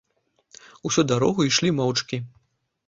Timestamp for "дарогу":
1.11-1.47